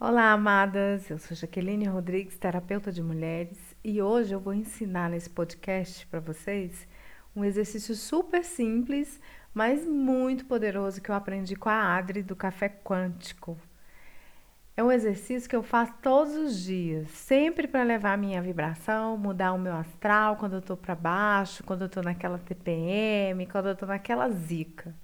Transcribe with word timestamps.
Olá, 0.00 0.30
amadas! 0.30 1.10
Eu 1.10 1.18
sou 1.18 1.36
Jaqueline 1.36 1.84
Rodrigues, 1.84 2.38
terapeuta 2.38 2.92
de 2.92 3.02
mulheres, 3.02 3.58
e 3.82 4.00
hoje 4.00 4.32
eu 4.32 4.38
vou 4.38 4.54
ensinar 4.54 5.10
nesse 5.10 5.28
podcast 5.28 6.06
para 6.06 6.20
vocês 6.20 6.86
um 7.34 7.44
exercício 7.44 7.96
super 7.96 8.44
simples, 8.44 9.20
mas 9.52 9.84
muito 9.84 10.44
poderoso 10.44 11.02
que 11.02 11.10
eu 11.10 11.16
aprendi 11.16 11.56
com 11.56 11.68
a 11.68 11.96
Adri 11.96 12.22
do 12.22 12.36
Café 12.36 12.68
Quântico. 12.68 13.58
É 14.76 14.84
um 14.84 14.92
exercício 14.92 15.50
que 15.50 15.56
eu 15.56 15.64
faço 15.64 15.92
todos 16.00 16.32
os 16.36 16.62
dias, 16.62 17.10
sempre 17.10 17.66
para 17.66 17.82
levar 17.82 18.12
a 18.12 18.16
minha 18.16 18.40
vibração, 18.40 19.18
mudar 19.18 19.52
o 19.52 19.58
meu 19.58 19.74
astral 19.74 20.36
quando 20.36 20.54
eu 20.54 20.62
tô 20.62 20.76
para 20.76 20.94
baixo, 20.94 21.64
quando 21.64 21.82
eu 21.82 21.88
tô 21.88 22.02
naquela 22.02 22.38
TPM, 22.38 23.44
quando 23.48 23.70
eu 23.70 23.74
tô 23.74 23.84
naquela 23.84 24.30
zica. 24.30 24.94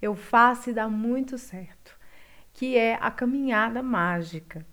Eu 0.00 0.14
faço 0.14 0.70
e 0.70 0.72
dá 0.72 0.88
muito 0.88 1.36
certo 1.36 1.99
que 2.52 2.76
é 2.76 2.94
a 3.00 3.10
caminhada 3.10 3.82
mágica. 3.82 4.66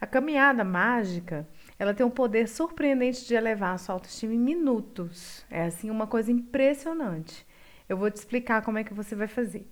A 0.00 0.06
caminhada 0.06 0.62
mágica, 0.62 1.48
ela 1.78 1.94
tem 1.94 2.04
um 2.04 2.10
poder 2.10 2.48
surpreendente 2.48 3.26
de 3.26 3.34
elevar 3.34 3.74
a 3.74 3.78
sua 3.78 3.94
autoestima 3.94 4.34
em 4.34 4.38
minutos. 4.38 5.44
É 5.50 5.64
assim 5.64 5.90
uma 5.90 6.06
coisa 6.06 6.30
impressionante. 6.30 7.46
Eu 7.88 7.96
vou 7.96 8.10
te 8.10 8.16
explicar 8.16 8.62
como 8.62 8.78
é 8.78 8.84
que 8.84 8.92
você 8.92 9.14
vai 9.14 9.26
fazer. 9.26 9.66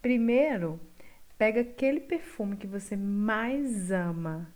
Primeiro, 0.00 0.80
pega 1.36 1.60
aquele 1.60 2.00
perfume 2.00 2.56
que 2.56 2.66
você 2.66 2.96
mais 2.96 3.90
ama 3.90 4.52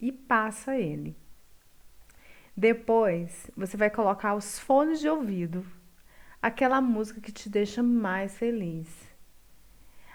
e 0.00 0.12
passa 0.12 0.76
ele. 0.76 1.16
Depois, 2.56 3.50
você 3.56 3.76
vai 3.76 3.90
colocar 3.90 4.34
os 4.34 4.58
fones 4.58 5.00
de 5.00 5.08
ouvido, 5.08 5.66
aquela 6.40 6.80
música 6.80 7.20
que 7.20 7.32
te 7.32 7.48
deixa 7.48 7.82
mais 7.82 8.38
feliz. 8.38 9.13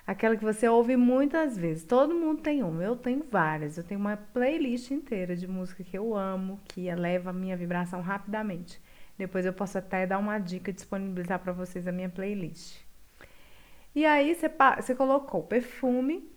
Aquela 0.10 0.36
que 0.36 0.44
você 0.44 0.68
ouve 0.68 0.98
muitas 0.98 1.56
vezes. 1.56 1.84
Todo 1.84 2.16
mundo 2.16 2.42
tem 2.42 2.64
uma. 2.64 2.84
Eu 2.84 2.96
tenho 2.96 3.24
várias. 3.30 3.78
Eu 3.78 3.84
tenho 3.84 4.00
uma 4.00 4.18
playlist 4.18 4.90
inteira 4.90 5.36
de 5.36 5.48
música 5.48 5.84
que 5.84 5.96
eu 5.96 6.16
amo, 6.16 6.60
que 6.68 6.88
eleva 6.88 7.30
a 7.30 7.34
minha 7.34 7.56
vibração 7.56 8.02
rapidamente. 8.02 8.82
Depois 9.20 9.46
eu 9.46 9.54
posso 9.54 9.78
até 9.78 10.08
dar 10.08 10.18
uma 10.18 10.40
dica, 10.40 10.74
disponibilizar 10.74 11.38
para 11.38 11.54
vocês 11.54 11.88
a 11.88 11.92
minha 11.92 12.10
playlist. 12.10 12.82
E 13.94 14.04
aí 14.04 14.34
você, 14.34 14.52
você 14.78 14.96
colocou 14.96 15.42
o 15.42 15.48
perfume, 15.48 16.28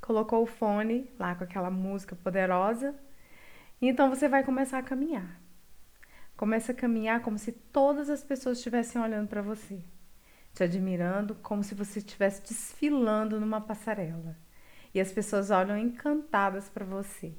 colocou 0.00 0.42
o 0.42 0.46
fone 0.46 1.08
lá 1.20 1.36
com 1.36 1.44
aquela 1.44 1.70
música 1.70 2.16
poderosa. 2.16 2.96
Então 3.80 4.10
você 4.10 4.28
vai 4.28 4.42
começar 4.42 4.78
a 4.78 4.82
caminhar. 4.82 5.40
Começa 6.36 6.72
a 6.72 6.74
caminhar 6.74 7.22
como 7.22 7.38
se 7.38 7.52
todas 7.52 8.10
as 8.10 8.24
pessoas 8.24 8.58
estivessem 8.58 9.00
olhando 9.00 9.28
para 9.28 9.40
você 9.40 9.80
te 10.56 10.64
admirando 10.64 11.34
como 11.34 11.62
se 11.62 11.74
você 11.74 11.98
estivesse 11.98 12.40
desfilando 12.40 13.38
numa 13.38 13.60
passarela. 13.60 14.34
E 14.94 14.98
as 14.98 15.12
pessoas 15.12 15.50
olham 15.50 15.76
encantadas 15.76 16.70
para 16.70 16.84
você. 16.84 17.34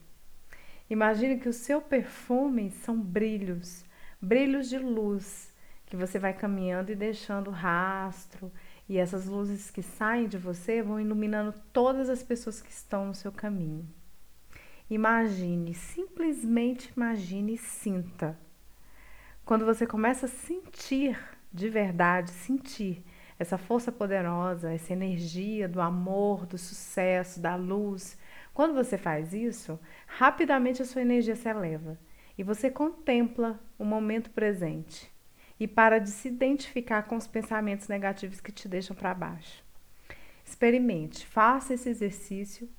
Imagine 0.88 1.40
que 1.40 1.50
o 1.50 1.54
seu 1.54 1.82
perfume 1.82 2.70
são 2.70 3.02
brilhos, 3.02 3.84
brilhos 4.22 4.70
de 4.70 4.78
luz, 4.78 5.52
que 5.88 5.98
você 5.98 6.20
vai 6.20 6.32
caminhando 6.32 6.92
e 6.92 6.96
deixando 6.96 7.50
rastro, 7.50 8.52
e 8.88 9.00
essas 9.00 9.26
luzes 9.26 9.72
que 9.72 9.82
saem 9.82 10.28
de 10.28 10.38
você 10.38 10.84
vão 10.84 11.00
iluminando 11.00 11.56
todas 11.74 12.10
as 12.10 12.22
pessoas 12.22 12.62
que 12.62 12.70
estão 12.70 13.08
no 13.08 13.16
seu 13.16 13.32
caminho. 13.32 13.90
Imagine, 14.90 15.74
simplesmente 15.74 16.94
imagine 16.96 17.56
e 17.56 17.58
sinta. 17.58 18.38
Quando 19.44 19.66
você 19.66 19.88
começa 19.88 20.28
a 20.28 20.30
sentir 20.30 21.18
de 21.52 21.70
verdade, 21.70 22.30
sentir 22.32 23.04
essa 23.40 23.58
força 23.58 23.92
poderosa, 23.92 24.74
essa 24.74 24.94
energia 24.94 25.68
do 25.68 25.80
amor, 25.80 26.46
do 26.46 26.58
sucesso, 26.58 27.40
da 27.40 27.56
luz. 27.56 28.18
Quando 28.54 28.74
você 28.74 28.98
faz 28.98 29.34
isso, 29.34 29.80
rapidamente 30.08 30.82
a 30.82 30.86
sua 30.86 31.02
energia 31.02 31.36
se 31.36 31.48
eleva 31.48 31.98
e 32.38 32.44
você 32.44 32.70
contempla 32.70 33.60
o 33.78 33.86
momento 33.86 34.30
presente 34.32 35.12
e 35.60 35.68
para 35.68 36.00
de 36.00 36.10
se 36.10 36.28
identificar 36.28 37.04
com 37.04 37.16
os 37.16 37.28
pensamentos 37.28 37.88
negativos 37.88 38.42
que 38.42 38.52
te 38.52 38.68
deixam 38.68 38.96
para 38.96 39.14
baixo. 39.14 39.64
Experimente, 40.46 41.26
faça 41.26 41.74
esse 41.74 41.90
exercício 41.90 42.70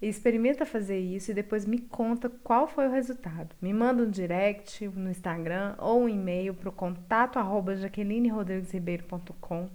Experimenta 0.00 0.64
fazer 0.64 1.00
isso 1.00 1.32
e 1.32 1.34
depois 1.34 1.66
me 1.66 1.80
conta 1.80 2.28
qual 2.28 2.68
foi 2.68 2.86
o 2.86 2.92
resultado. 2.92 3.56
Me 3.60 3.72
manda 3.72 4.04
um 4.04 4.10
direct 4.10 4.86
no 4.88 5.10
Instagram 5.10 5.74
ou 5.78 6.02
um 6.02 6.08
e-mail 6.08 6.54
para 6.54 6.68
o 6.68 6.72
contato 6.72 7.40
jaquelinerodriguesribeiro.com. 7.76 9.68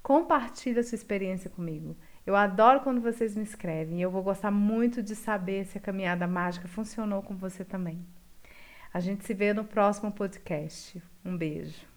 Compartilha 0.00 0.84
sua 0.84 0.94
experiência 0.94 1.50
comigo. 1.50 1.96
Eu 2.24 2.36
adoro 2.36 2.80
quando 2.80 3.00
vocês 3.00 3.34
me 3.34 3.42
escrevem 3.42 3.98
e 3.98 4.02
eu 4.02 4.10
vou 4.10 4.22
gostar 4.22 4.52
muito 4.52 5.02
de 5.02 5.16
saber 5.16 5.66
se 5.66 5.78
a 5.78 5.80
caminhada 5.80 6.26
mágica 6.28 6.68
funcionou 6.68 7.20
com 7.22 7.34
você 7.34 7.64
também. 7.64 8.06
A 8.92 9.00
gente 9.00 9.24
se 9.24 9.34
vê 9.34 9.52
no 9.52 9.64
próximo 9.64 10.12
podcast. 10.12 11.02
Um 11.24 11.36
beijo. 11.36 11.93